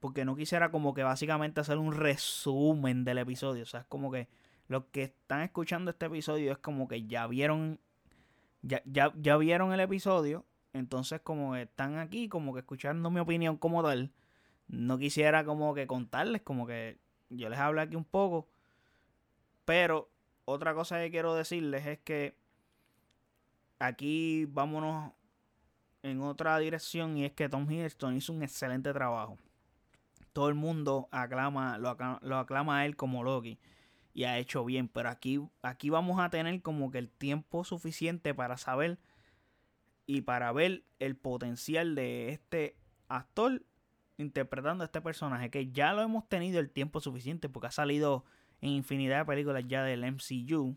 porque 0.00 0.24
no 0.24 0.36
quisiera 0.36 0.70
como 0.70 0.94
que 0.94 1.02
básicamente 1.02 1.60
hacer 1.60 1.78
un 1.78 1.92
resumen 1.92 3.04
del 3.04 3.18
episodio. 3.18 3.62
O 3.62 3.66
sea, 3.66 3.80
es 3.80 3.86
como 3.86 4.10
que 4.10 4.28
los 4.68 4.84
que 4.86 5.04
están 5.04 5.42
escuchando 5.42 5.90
este 5.90 6.06
episodio 6.06 6.52
es 6.52 6.58
como 6.58 6.88
que 6.88 7.06
ya 7.06 7.26
vieron. 7.26 7.80
Ya, 8.62 8.82
ya, 8.84 9.12
ya 9.16 9.36
vieron 9.36 9.72
el 9.72 9.80
episodio. 9.80 10.44
Entonces, 10.72 11.20
como 11.20 11.52
que 11.52 11.62
están 11.62 11.98
aquí, 11.98 12.28
como 12.28 12.52
que 12.54 12.60
escuchando 12.60 13.10
mi 13.10 13.20
opinión 13.20 13.56
como 13.56 13.82
tal. 13.82 14.12
No 14.68 14.98
quisiera 14.98 15.44
como 15.44 15.74
que 15.74 15.86
contarles, 15.86 16.42
como 16.42 16.66
que 16.66 16.98
yo 17.28 17.48
les 17.48 17.58
hablo 17.58 17.80
aquí 17.80 17.96
un 17.96 18.04
poco. 18.04 18.48
Pero 19.64 20.10
otra 20.44 20.74
cosa 20.74 20.98
que 20.98 21.10
quiero 21.10 21.34
decirles 21.34 21.86
es 21.86 21.98
que 22.00 22.34
aquí 23.78 24.46
vámonos 24.46 25.12
en 26.02 26.20
otra 26.20 26.58
dirección 26.58 27.16
y 27.16 27.24
es 27.24 27.32
que 27.32 27.48
Tom 27.48 27.70
Hiddleston 27.70 28.16
hizo 28.16 28.32
un 28.32 28.42
excelente 28.42 28.92
trabajo 28.92 29.38
todo 30.32 30.48
el 30.48 30.54
mundo 30.54 31.08
aclama, 31.10 31.78
lo, 31.78 31.90
aclama, 32.38 32.78
a 32.78 32.86
él 32.86 32.96
como 32.96 33.22
Loki 33.22 33.58
y 34.14 34.24
ha 34.24 34.38
hecho 34.38 34.64
bien. 34.64 34.88
Pero 34.88 35.08
aquí, 35.08 35.40
aquí 35.62 35.90
vamos 35.90 36.20
a 36.20 36.30
tener 36.30 36.60
como 36.62 36.90
que 36.90 36.98
el 36.98 37.10
tiempo 37.10 37.64
suficiente 37.64 38.34
para 38.34 38.56
saber 38.56 38.98
y 40.06 40.22
para 40.22 40.52
ver 40.52 40.84
el 40.98 41.16
potencial 41.16 41.94
de 41.94 42.30
este 42.30 42.76
actor 43.08 43.62
interpretando 44.16 44.84
a 44.84 44.86
este 44.86 45.00
personaje. 45.00 45.50
Que 45.50 45.70
ya 45.70 45.92
lo 45.92 46.02
hemos 46.02 46.28
tenido 46.28 46.60
el 46.60 46.70
tiempo 46.70 47.00
suficiente 47.00 47.48
porque 47.48 47.68
ha 47.68 47.72
salido 47.72 48.24
en 48.60 48.70
infinidad 48.70 49.18
de 49.18 49.24
películas 49.26 49.64
ya 49.66 49.82
del 49.84 50.04
MCU. 50.04 50.76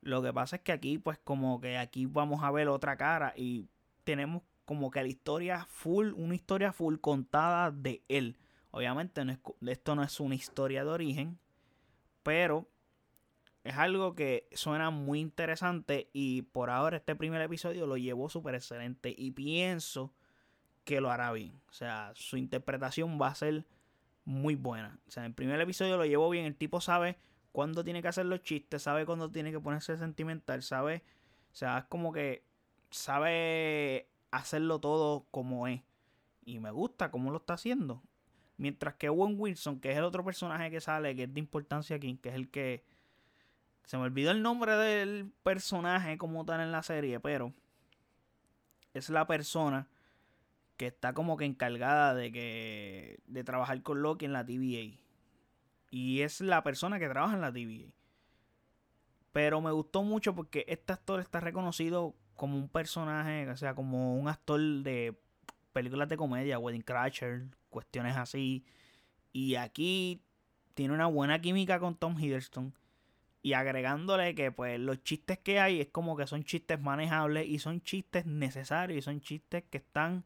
Lo 0.00 0.22
que 0.22 0.32
pasa 0.32 0.56
es 0.56 0.62
que 0.62 0.72
aquí, 0.72 0.98
pues, 0.98 1.18
como 1.18 1.60
que 1.60 1.78
aquí 1.78 2.06
vamos 2.06 2.42
a 2.44 2.50
ver 2.50 2.68
otra 2.68 2.96
cara 2.96 3.34
y 3.36 3.68
tenemos 4.06 4.42
como 4.64 4.90
que 4.90 5.02
la 5.02 5.08
historia 5.08 5.66
full, 5.68 6.12
una 6.14 6.34
historia 6.34 6.72
full 6.72 6.96
contada 6.96 7.70
de 7.70 8.02
él. 8.08 8.38
Obviamente 8.70 9.22
esto 9.66 9.94
no 9.94 10.02
es 10.02 10.20
una 10.20 10.34
historia 10.34 10.84
de 10.84 10.90
origen, 10.90 11.38
pero 12.22 12.68
es 13.64 13.74
algo 13.76 14.14
que 14.14 14.48
suena 14.52 14.90
muy 14.90 15.20
interesante 15.20 16.08
y 16.12 16.42
por 16.42 16.70
ahora 16.70 16.98
este 16.98 17.16
primer 17.16 17.42
episodio 17.42 17.86
lo 17.86 17.96
llevó 17.96 18.28
súper 18.28 18.54
excelente 18.54 19.12
y 19.16 19.32
pienso 19.32 20.14
que 20.84 21.00
lo 21.00 21.10
hará 21.10 21.32
bien. 21.32 21.60
O 21.68 21.72
sea, 21.72 22.12
su 22.14 22.36
interpretación 22.36 23.18
va 23.20 23.28
a 23.28 23.34
ser 23.34 23.66
muy 24.24 24.54
buena. 24.54 25.00
O 25.08 25.10
sea, 25.10 25.26
el 25.26 25.34
primer 25.34 25.60
episodio 25.60 25.96
lo 25.96 26.06
llevó 26.06 26.30
bien, 26.30 26.44
el 26.44 26.54
tipo 26.54 26.80
sabe 26.80 27.18
cuándo 27.50 27.82
tiene 27.82 28.02
que 28.02 28.08
hacer 28.08 28.26
los 28.26 28.42
chistes, 28.42 28.82
sabe 28.82 29.04
cuándo 29.04 29.30
tiene 29.30 29.50
que 29.50 29.58
ponerse 29.58 29.96
sentimental, 29.96 30.62
sabe, 30.62 31.02
o 31.52 31.54
sea, 31.54 31.78
es 31.78 31.84
como 31.84 32.12
que 32.12 32.44
sabe 32.90 34.08
hacerlo 34.30 34.80
todo 34.80 35.26
como 35.30 35.66
es. 35.66 35.82
Y 36.44 36.60
me 36.60 36.70
gusta 36.70 37.10
cómo 37.10 37.30
lo 37.30 37.38
está 37.38 37.54
haciendo. 37.54 38.02
Mientras 38.56 38.94
que 38.94 39.08
Owen 39.08 39.34
Wilson, 39.38 39.80
que 39.80 39.92
es 39.92 39.98
el 39.98 40.04
otro 40.04 40.24
personaje 40.24 40.70
que 40.70 40.80
sale, 40.80 41.14
que 41.14 41.24
es 41.24 41.34
de 41.34 41.40
importancia 41.40 41.96
aquí, 41.96 42.16
que 42.16 42.30
es 42.30 42.34
el 42.34 42.50
que... 42.50 42.84
Se 43.84 43.96
me 43.96 44.04
olvidó 44.04 44.32
el 44.32 44.42
nombre 44.42 44.76
del 44.76 45.30
personaje 45.42 46.18
como 46.18 46.44
tal 46.44 46.60
en 46.60 46.72
la 46.72 46.82
serie, 46.82 47.20
pero 47.20 47.52
es 48.94 49.10
la 49.10 49.26
persona 49.26 49.88
que 50.76 50.88
está 50.88 51.12
como 51.12 51.36
que 51.36 51.44
encargada 51.44 52.14
de 52.14 52.32
que 52.32 53.20
de 53.26 53.44
trabajar 53.44 53.82
con 53.82 54.02
Loki 54.02 54.24
en 54.24 54.32
la 54.32 54.44
TVA. 54.44 54.98
Y 55.90 56.22
es 56.22 56.40
la 56.40 56.62
persona 56.64 56.98
que 56.98 57.08
trabaja 57.08 57.34
en 57.34 57.40
la 57.40 57.52
TVA. 57.52 57.92
Pero 59.32 59.60
me 59.60 59.70
gustó 59.70 60.02
mucho 60.02 60.34
porque 60.34 60.64
este 60.68 60.92
actor 60.92 61.20
está 61.20 61.40
reconocido 61.40 62.14
como 62.36 62.56
un 62.56 62.68
personaje, 62.68 63.48
o 63.48 63.56
sea, 63.56 63.74
como 63.74 64.16
un 64.18 64.28
actor 64.28 64.60
de 64.60 65.18
películas 65.72 66.08
de 66.08 66.16
comedia, 66.16 66.58
Wedding 66.58 66.82
Crasher, 66.82 67.44
cuestiones 67.70 68.16
así. 68.16 68.64
Y 69.32 69.56
aquí 69.56 70.22
tiene 70.74 70.94
una 70.94 71.06
buena 71.06 71.40
química 71.40 71.80
con 71.80 71.96
Tom 71.96 72.18
Hiddleston. 72.18 72.74
Y 73.42 73.52
agregándole 73.52 74.34
que 74.34 74.50
pues 74.50 74.80
los 74.80 75.02
chistes 75.04 75.38
que 75.38 75.60
hay 75.60 75.80
es 75.80 75.88
como 75.88 76.16
que 76.16 76.26
son 76.26 76.44
chistes 76.44 76.80
manejables 76.80 77.46
y 77.46 77.58
son 77.58 77.80
chistes 77.82 78.26
necesarios 78.26 78.98
y 78.98 79.02
son 79.02 79.20
chistes 79.20 79.64
que 79.70 79.78
están 79.78 80.24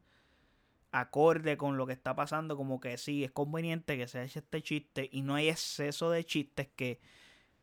acorde 0.91 1.57
con 1.57 1.77
lo 1.77 1.87
que 1.87 1.93
está 1.93 2.15
pasando. 2.15 2.57
Como 2.57 2.81
que 2.81 2.97
sí, 2.97 3.25
es 3.25 3.31
conveniente 3.31 3.99
que 3.99 4.09
se 4.09 4.23
eche 4.23 4.39
este 4.39 4.63
chiste 4.63 5.09
y 5.13 5.23
no 5.23 5.35
hay 5.35 5.49
exceso 5.49 6.11
de 6.11 6.25
chistes 6.25 6.69
que 6.75 7.01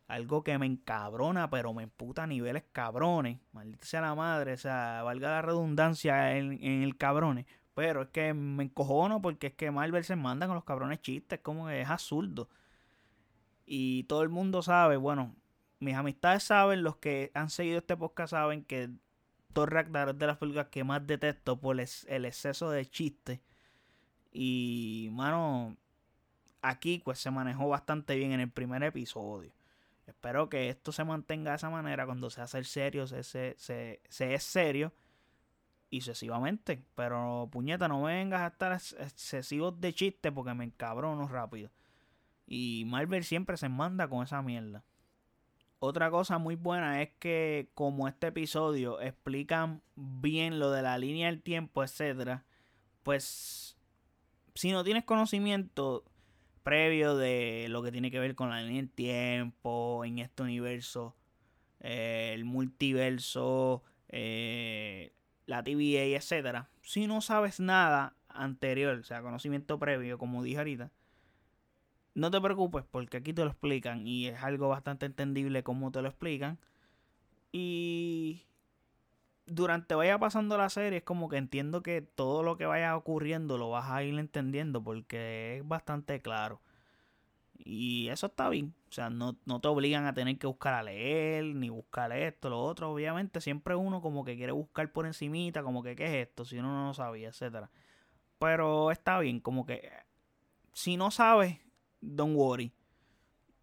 algo 0.07 0.43
que 0.43 0.57
me 0.57 0.65
encabrona, 0.65 1.49
pero 1.49 1.73
me 1.73 1.83
emputa 1.83 2.23
a 2.23 2.27
niveles 2.27 2.63
cabrones. 2.71 3.39
Maldita 3.51 3.85
sea 3.85 4.01
la 4.01 4.15
madre, 4.15 4.53
o 4.53 4.57
sea, 4.57 5.03
valga 5.03 5.29
la 5.29 5.41
redundancia 5.41 6.37
en, 6.37 6.63
el 6.63 6.97
cabrones. 6.97 7.45
Pero 7.73 8.03
es 8.03 8.07
que 8.09 8.33
me 8.33 8.63
encojono 8.63 9.21
porque 9.21 9.47
es 9.47 9.53
que 9.53 9.69
Marvel 9.69 10.03
se 10.03 10.15
manda 10.15 10.47
con 10.47 10.55
los 10.55 10.63
cabrones 10.63 11.01
chistes, 11.01 11.39
como 11.41 11.67
que 11.67 11.81
es 11.81 11.89
absurdo. 11.89 12.49
Y 13.65 14.03
todo 14.05 14.23
el 14.23 14.29
mundo 14.29 14.61
sabe, 14.61 14.97
bueno, 14.97 15.35
mis 15.79 15.95
amistades 15.95 16.43
saben, 16.43 16.83
los 16.83 16.97
que 16.97 17.31
han 17.33 17.49
seguido 17.49 17.79
este 17.79 17.97
podcast 17.97 18.31
saben 18.31 18.63
que 18.63 18.89
Thor 19.53 19.73
Ragnarok 19.73 20.13
es 20.13 20.19
de 20.19 20.27
las 20.27 20.37
películas 20.37 20.67
que 20.67 20.83
más 20.83 21.05
detesto 21.05 21.59
por 21.59 21.79
el 21.79 22.25
exceso 22.25 22.71
de 22.71 22.85
chistes. 22.85 23.41
Y, 24.31 25.09
mano, 25.11 25.75
aquí 26.61 27.01
pues 27.03 27.19
se 27.19 27.31
manejó 27.31 27.67
bastante 27.67 28.15
bien 28.15 28.31
en 28.31 28.39
el 28.39 28.51
primer 28.51 28.83
episodio. 28.83 29.56
Espero 30.07 30.47
que 30.49 30.69
esto 30.69 30.93
se 30.93 31.03
mantenga 31.03 31.51
de 31.51 31.57
esa 31.57 31.69
manera 31.69 32.05
cuando 32.05 32.29
se 32.29 32.41
hace 32.41 32.63
serio, 32.63 33.05
se, 33.07 33.23
se, 33.23 33.55
se, 33.57 34.33
es 34.33 34.43
serio 34.43 34.93
y 35.89 35.99
sucesivamente. 35.99 36.81
Pero 36.95 37.49
puñeta, 37.51 37.89
no 37.89 38.03
vengas 38.03 38.41
a 38.41 38.47
estar 38.47 38.71
excesivos 38.71 39.79
de 39.81 39.93
chiste 39.93 40.31
porque 40.31 40.53
me 40.53 40.63
encabrono 40.63 41.27
rápido. 41.27 41.69
Y 42.47 42.85
Marvel 42.87 43.25
siempre 43.25 43.57
se 43.57 43.67
manda 43.67 44.07
con 44.07 44.23
esa 44.23 44.41
mierda. 44.41 44.85
Otra 45.79 46.09
cosa 46.09 46.37
muy 46.37 46.55
buena 46.55 47.01
es 47.01 47.09
que 47.19 47.69
como 47.75 48.07
este 48.07 48.27
episodio 48.27 49.01
explican 49.01 49.81
bien 49.95 50.57
lo 50.57 50.71
de 50.71 50.81
la 50.81 50.97
línea 50.97 51.27
del 51.27 51.41
tiempo, 51.41 51.83
etcétera, 51.83 52.45
pues 53.03 53.77
si 54.55 54.71
no 54.71 54.83
tienes 54.85 55.03
conocimiento 55.03 56.05
previo 56.67 57.15
de 57.15 57.67
lo 57.69 57.81
que 57.81 57.93
tiene 57.93 58.11
que 58.11 58.19
ver 58.19 58.35
con 58.35 58.49
la 58.49 58.61
línea 58.61 58.81
del 58.81 58.91
tiempo 58.91 60.03
en 60.03 60.19
este 60.19 60.43
universo, 60.43 61.15
eh, 61.79 62.31
el 62.33 62.43
multiverso, 62.43 63.83
eh, 64.09 65.13
la 65.45 65.63
TVA, 65.63 66.17
etcétera, 66.17 66.69
si 66.81 67.07
no 67.07 67.21
sabes 67.21 67.61
nada 67.61 68.17
anterior, 68.27 68.97
o 68.97 69.03
sea, 69.05 69.21
conocimiento 69.21 69.79
previo, 69.79 70.17
como 70.17 70.43
dije 70.43 70.57
ahorita, 70.57 70.91
no 72.15 72.31
te 72.31 72.41
preocupes 72.41 72.83
porque 72.91 73.15
aquí 73.15 73.31
te 73.31 73.45
lo 73.45 73.51
explican 73.51 74.05
y 74.05 74.27
es 74.27 74.43
algo 74.43 74.67
bastante 74.67 75.05
entendible 75.05 75.63
cómo 75.63 75.93
te 75.93 76.01
lo 76.01 76.09
explican. 76.09 76.59
Y 77.53 78.43
durante 79.47 79.95
vaya 79.95 80.19
pasando 80.19 80.57
la 80.57 80.69
serie 80.69 80.99
es 80.99 81.03
como 81.03 81.29
que 81.29 81.37
entiendo 81.37 81.81
que 81.81 82.01
todo 82.01 82.43
lo 82.43 82.57
que 82.57 82.65
vaya 82.65 82.95
ocurriendo 82.95 83.57
lo 83.57 83.69
vas 83.69 83.89
a 83.89 84.03
ir 84.03 84.17
entendiendo 84.19 84.83
porque 84.83 85.57
es 85.57 85.67
bastante 85.67 86.21
claro. 86.21 86.61
Y 87.57 88.09
eso 88.09 88.27
está 88.27 88.49
bien. 88.49 88.75
O 88.89 88.93
sea, 88.93 89.09
no, 89.09 89.37
no 89.45 89.59
te 89.59 89.67
obligan 89.67 90.05
a 90.05 90.13
tener 90.13 90.37
que 90.37 90.47
buscar 90.47 90.73
a 90.73 90.83
leer, 90.83 91.43
ni 91.55 91.69
buscar 91.69 92.11
esto, 92.11 92.49
lo 92.49 92.61
otro. 92.61 92.91
Obviamente 92.91 93.41
siempre 93.41 93.75
uno 93.75 94.01
como 94.01 94.23
que 94.23 94.35
quiere 94.37 94.51
buscar 94.51 94.91
por 94.91 95.05
encimita, 95.05 95.63
como 95.63 95.81
que 95.83 95.95
qué 95.95 96.05
es 96.05 96.27
esto, 96.27 96.45
si 96.45 96.59
uno 96.59 96.71
no 96.73 96.87
lo 96.87 96.93
sabía, 96.93 97.29
etcétera. 97.29 97.71
Pero 98.39 98.91
está 98.91 99.19
bien, 99.19 99.39
como 99.39 99.65
que 99.65 99.89
si 100.73 100.97
no 100.97 101.09
sabes, 101.09 101.57
don't 102.01 102.35
worry. 102.37 102.71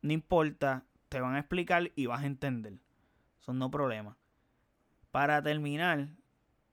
No 0.02 0.12
importa, 0.12 0.84
te 1.08 1.20
van 1.20 1.36
a 1.36 1.38
explicar 1.38 1.92
y 1.94 2.06
vas 2.06 2.22
a 2.24 2.26
entender. 2.26 2.74
Son 3.40 3.58
no 3.58 3.70
problemas. 3.70 4.16
Para 5.14 5.40
terminar, 5.40 6.08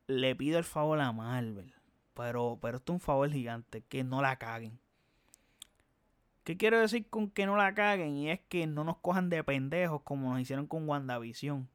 le 0.08 0.36
pido 0.36 0.58
el 0.58 0.64
favor 0.64 1.00
a 1.00 1.12
Marvel. 1.12 1.76
Pero, 2.16 2.58
pero 2.60 2.78
esto 2.78 2.92
es 2.92 2.96
un 2.96 3.00
favor 3.00 3.30
gigante, 3.30 3.84
que 3.84 4.04
no 4.04 4.20
la 4.20 4.38
caguen. 4.38 4.80
¿Qué 6.44 6.58
quiero 6.58 6.80
decir 6.80 7.08
con 7.08 7.30
que 7.30 7.46
no 7.46 7.56
la 7.56 7.76
caguen? 7.76 8.16
Y 8.16 8.32
es 8.32 8.40
que 8.50 8.66
no 8.66 8.84
nos 8.84 8.98
cojan 8.98 9.30
de 9.30 9.44
pendejos 9.44 10.02
como 10.02 10.32
nos 10.32 10.42
hicieron 10.42 10.66
con 10.66 10.90
WandaVision. 10.90 11.70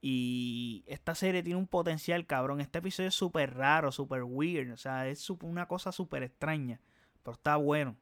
Y 0.00 0.84
esta 0.86 1.16
serie 1.16 1.42
tiene 1.42 1.58
un 1.58 1.66
potencial, 1.66 2.26
cabrón. 2.26 2.60
Este 2.60 2.78
episodio 2.78 3.08
es 3.08 3.16
súper 3.16 3.56
raro, 3.56 3.90
súper 3.90 4.22
weird. 4.22 4.70
O 4.70 4.76
sea, 4.76 5.08
es 5.08 5.28
una 5.30 5.66
cosa 5.66 5.90
súper 5.90 6.22
extraña. 6.22 6.78
Pero 7.24 7.34
está 7.34 7.56
bueno 7.56 7.96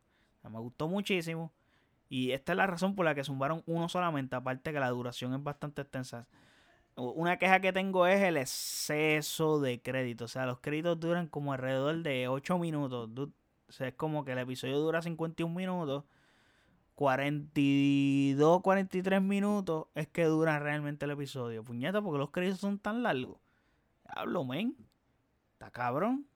me 0.50 0.58
gustó 0.58 0.87
muchísimo. 0.87 1.50
Y 2.10 2.32
esta 2.32 2.52
es 2.52 2.56
la 2.58 2.66
razón 2.66 2.94
por 2.94 3.06
la 3.06 3.14
que 3.14 3.25
zumbaron 3.25 3.62
uno 3.64 3.88
solamente, 3.88 4.37
aparte 4.37 4.70
que 4.70 4.80
la 4.80 4.90
duración 4.90 5.32
es 5.32 5.42
bastante 5.42 5.80
extensa. 5.80 6.26
Una 6.97 7.38
queja 7.38 7.61
que 7.61 7.73
tengo 7.73 8.06
es 8.06 8.20
el 8.23 8.37
exceso 8.37 9.61
de 9.61 9.80
créditos. 9.80 10.30
O 10.30 10.32
sea, 10.32 10.47
los 10.47 10.61
créditos 10.61 11.00
duran 11.00 11.28
como 11.28 11.52
alrededor 11.52 12.02
de 12.02 12.28
8 12.28 12.59
minutos. 12.59 13.11
O 13.16 13.73
sea, 13.73 13.88
es 13.88 13.94
como 13.94 14.25
que 14.25 14.32
el 14.32 14.38
episodio 14.38 14.78
dura 14.78 15.00
51 15.00 15.54
minutos. 15.54 16.04
42, 16.94 18.61
43 18.61 19.23
minutos 19.23 19.87
es 19.94 20.06
que 20.09 20.25
dura 20.25 20.59
realmente 20.59 21.06
el 21.06 21.12
episodio. 21.12 21.64
Puñeta, 21.64 22.03
porque 22.03 22.18
los 22.18 22.31
créditos 22.31 22.61
son 22.61 22.79
tan 22.79 23.03
largos. 23.03 23.38
Hablo, 24.05 24.44
men. 24.44 24.76
Está 25.55 25.70
cabrón. 25.70 26.26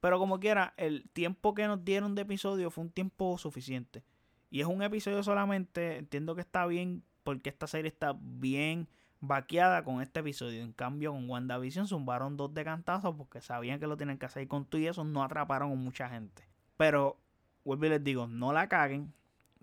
Pero 0.00 0.18
como 0.18 0.38
quiera, 0.38 0.74
el 0.76 1.08
tiempo 1.10 1.54
que 1.54 1.66
nos 1.66 1.84
dieron 1.84 2.14
de 2.14 2.22
episodio 2.22 2.70
fue 2.70 2.84
un 2.84 2.90
tiempo 2.90 3.36
suficiente. 3.38 4.04
Y 4.50 4.60
es 4.60 4.66
un 4.66 4.82
episodio 4.82 5.22
solamente, 5.24 5.96
entiendo 5.96 6.34
que 6.36 6.42
está 6.42 6.66
bien 6.66 7.02
porque 7.24 7.48
esta 7.48 7.66
serie 7.66 7.88
está 7.88 8.14
bien 8.20 8.86
vaqueada 9.26 9.84
con 9.84 10.00
este 10.00 10.20
episodio. 10.20 10.62
En 10.62 10.72
cambio, 10.72 11.12
con 11.12 11.28
WandaVision 11.28 11.86
zumbaron 11.86 12.36
dos 12.36 12.52
de 12.54 12.64
cantazo 12.64 13.16
porque 13.16 13.40
sabían 13.40 13.80
que 13.80 13.86
lo 13.86 13.96
tienen 13.96 14.18
que 14.18 14.26
hacer 14.26 14.46
con 14.48 14.64
tú 14.64 14.78
y 14.78 14.86
eso 14.86 15.04
no 15.04 15.22
atraparon 15.22 15.72
a 15.72 15.74
mucha 15.74 16.08
gente. 16.08 16.48
Pero, 16.76 17.18
vuelvo 17.64 17.86
y 17.86 17.88
les 17.90 18.04
digo, 18.04 18.26
no 18.26 18.52
la 18.52 18.68
caguen, 18.68 19.12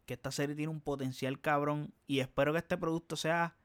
que 0.06 0.14
esta 0.14 0.32
serie 0.32 0.56
tiene 0.56 0.72
un 0.72 0.82
potencial 0.82 1.40
cabrón 1.40 1.94
y 2.08 2.20
espero 2.20 2.52
que 2.52 2.60
este 2.60 2.78
producto 2.78 3.16
sea 3.16 3.56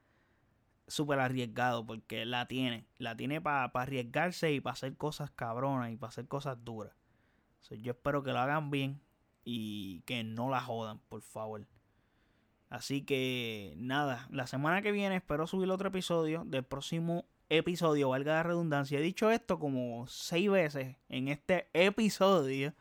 súper 0.87 1.19
arriesgado 1.19 1.85
porque 1.85 2.25
la 2.25 2.47
tiene. 2.47 2.85
La 2.97 3.15
tiene 3.15 3.41
para 3.41 3.65
arriesgarse 3.65 4.53
y 4.53 4.61
para 4.61 4.73
hacer 4.73 4.95
cosas 4.95 5.31
cabronas 5.31 5.91
y 5.91 5.97
para 5.97 6.09
hacer 6.09 6.27
cosas 6.27 6.57
duras. 6.63 6.93
yo 7.69 7.91
espero 7.91 8.23
que 8.23 8.31
lo 8.31 8.39
hagan 8.39 8.71
bien 8.71 9.01
y 9.43 10.01
que 10.01 10.23
no 10.23 10.49
la 10.49 10.61
jodan, 10.61 10.99
por 11.09 11.21
favor. 11.21 11.65
Así 12.69 13.03
que 13.03 13.73
nada, 13.77 14.27
la 14.29 14.47
semana 14.47 14.81
que 14.81 14.91
viene 14.91 15.15
espero 15.15 15.47
subir 15.47 15.69
otro 15.69 15.89
episodio 15.89 16.43
del 16.45 16.63
próximo 16.63 17.25
episodio, 17.49 18.09
valga 18.09 18.33
la 18.33 18.43
redundancia. 18.43 18.99
He 18.99 19.01
dicho 19.01 19.31
esto 19.31 19.57
como 19.59 20.05
seis 20.07 20.49
veces 20.49 20.97
en 21.09 21.29
este 21.29 21.69
episodio. 21.73 22.73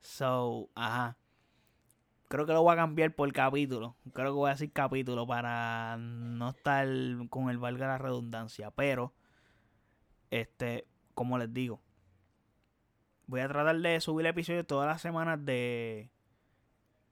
So, 0.00 0.70
ajá 0.74 1.16
creo 2.30 2.46
que 2.46 2.52
lo 2.52 2.62
voy 2.62 2.72
a 2.72 2.76
cambiar 2.76 3.12
por 3.12 3.30
capítulo. 3.32 3.96
Creo 4.12 4.28
que 4.28 4.36
voy 4.36 4.48
a 4.48 4.52
decir 4.52 4.72
capítulo 4.72 5.26
para 5.26 5.96
no 5.98 6.50
estar 6.50 6.86
con 7.28 7.50
el 7.50 7.58
valga 7.58 7.88
la 7.88 7.98
redundancia. 7.98 8.70
Pero, 8.70 9.12
este, 10.30 10.86
como 11.14 11.38
les 11.38 11.52
digo, 11.52 11.82
voy 13.26 13.40
a 13.40 13.48
tratar 13.48 13.76
de 13.80 14.00
subir 14.00 14.26
episodios 14.26 14.64
todas 14.64 14.86
las 14.86 15.02
semanas 15.02 15.44
de 15.44 16.12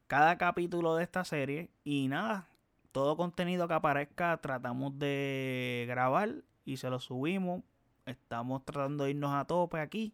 cada 0.09 0.37
capítulo 0.37 0.97
de 0.97 1.05
esta 1.05 1.25
serie. 1.25 1.71
Y 1.85 2.09
nada, 2.09 2.49
todo 2.90 3.16
contenido 3.16 3.68
que 3.68 3.75
aparezca 3.75 4.37
tratamos 4.38 4.99
de 4.99 5.85
grabar 5.87 6.42
y 6.64 6.79
se 6.79 6.90
lo 6.90 6.99
subimos. 6.99 7.62
Estamos 8.07 8.64
tratando 8.64 9.05
de 9.05 9.11
irnos 9.11 9.33
a 9.33 9.44
tope 9.44 9.79
aquí. 9.79 10.12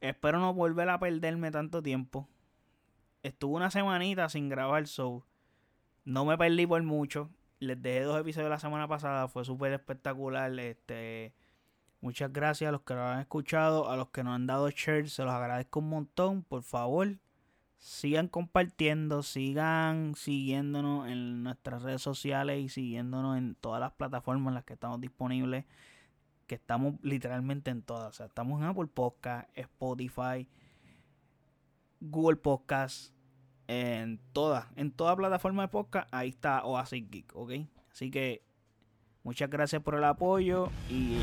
Espero 0.00 0.38
no 0.38 0.54
volver 0.54 0.88
a 0.88 0.98
perderme 0.98 1.50
tanto 1.50 1.82
tiempo 1.82 2.26
estuve 3.24 3.56
una 3.56 3.70
semanita 3.70 4.28
sin 4.28 4.48
grabar, 4.48 4.86
so 4.86 5.26
no 6.04 6.24
me 6.24 6.38
perdí 6.38 6.66
por 6.66 6.82
mucho. 6.84 7.30
Les 7.58 7.80
dejé 7.80 8.02
dos 8.02 8.20
episodios 8.20 8.50
la 8.50 8.60
semana 8.60 8.86
pasada, 8.86 9.26
fue 9.26 9.44
súper 9.44 9.72
espectacular. 9.72 10.56
Este, 10.60 11.34
muchas 12.00 12.32
gracias 12.32 12.68
a 12.68 12.72
los 12.72 12.82
que 12.82 12.94
lo 12.94 13.02
han 13.02 13.20
escuchado, 13.20 13.90
a 13.90 13.96
los 13.96 14.10
que 14.10 14.22
nos 14.22 14.34
han 14.34 14.46
dado 14.46 14.68
share, 14.70 15.08
se 15.08 15.24
los 15.24 15.32
agradezco 15.32 15.80
un 15.80 15.88
montón. 15.88 16.42
Por 16.42 16.62
favor, 16.62 17.16
sigan 17.84 18.28
compartiendo, 18.28 19.22
sigan 19.22 20.14
siguiéndonos 20.14 21.06
en 21.06 21.42
nuestras 21.42 21.82
redes 21.82 22.00
sociales 22.00 22.58
y 22.58 22.70
siguiéndonos 22.70 23.36
en 23.36 23.56
todas 23.56 23.78
las 23.78 23.92
plataformas 23.92 24.52
en 24.52 24.54
las 24.54 24.64
que 24.64 24.72
estamos 24.72 25.02
disponibles. 25.02 25.66
Que 26.46 26.54
estamos 26.54 26.94
literalmente 27.02 27.70
en 27.70 27.82
todas. 27.82 28.08
O 28.08 28.12
sea, 28.12 28.26
estamos 28.26 28.58
en 28.62 28.68
Apple 28.68 28.86
Podcast, 28.86 29.50
Spotify, 29.54 30.48
Google 32.00 32.36
Podcast, 32.36 33.12
en 33.66 34.18
toda, 34.32 34.70
en 34.76 34.90
toda 34.90 35.14
plataforma 35.14 35.62
de 35.62 35.68
podcast, 35.68 36.08
ahí 36.10 36.30
está 36.30 36.64
Oasis 36.64 37.04
Geek, 37.10 37.36
¿ok? 37.36 37.52
Así 37.92 38.10
que 38.10 38.42
muchas 39.24 39.50
gracias 39.50 39.82
por 39.82 39.94
el 39.94 40.04
apoyo 40.04 40.70
y 40.88 41.18